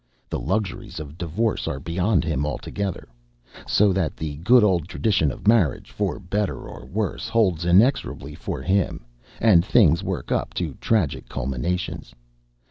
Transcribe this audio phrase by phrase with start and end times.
[0.29, 3.07] The luxuries of divorce are beyond him altogether.
[3.67, 8.63] So that the good old tradition of marriage for better or worse holds inexorably for
[8.63, 9.05] him,
[9.39, 12.15] and things work up to tragic culminations.